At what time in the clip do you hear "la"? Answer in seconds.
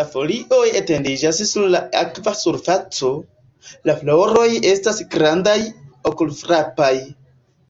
0.00-0.04, 1.76-1.80, 3.92-3.98